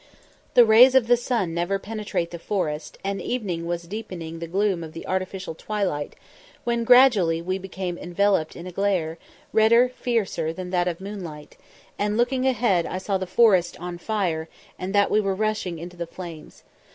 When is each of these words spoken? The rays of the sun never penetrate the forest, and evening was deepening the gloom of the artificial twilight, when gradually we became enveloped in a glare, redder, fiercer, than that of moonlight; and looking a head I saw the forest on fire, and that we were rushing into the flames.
The 0.55 0.65
rays 0.65 0.95
of 0.95 1.05
the 1.05 1.15
sun 1.15 1.53
never 1.53 1.77
penetrate 1.77 2.31
the 2.31 2.39
forest, 2.39 2.97
and 3.03 3.21
evening 3.21 3.67
was 3.67 3.83
deepening 3.83 4.39
the 4.39 4.47
gloom 4.47 4.83
of 4.83 4.93
the 4.93 5.05
artificial 5.05 5.53
twilight, 5.53 6.15
when 6.63 6.83
gradually 6.83 7.39
we 7.39 7.59
became 7.59 7.99
enveloped 7.99 8.55
in 8.55 8.65
a 8.65 8.71
glare, 8.71 9.19
redder, 9.53 9.89
fiercer, 9.89 10.51
than 10.53 10.71
that 10.71 10.87
of 10.87 11.01
moonlight; 11.01 11.55
and 11.99 12.17
looking 12.17 12.47
a 12.47 12.53
head 12.53 12.87
I 12.87 12.97
saw 12.97 13.19
the 13.19 13.27
forest 13.27 13.79
on 13.79 13.99
fire, 13.99 14.49
and 14.79 14.95
that 14.95 15.11
we 15.11 15.21
were 15.21 15.35
rushing 15.35 15.77
into 15.77 15.95
the 15.97 16.07
flames. 16.07 16.63